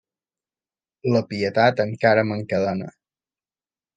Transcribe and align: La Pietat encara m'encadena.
La 1.15 1.21
Pietat 1.33 1.83
encara 1.85 2.25
m'encadena. 2.31 2.91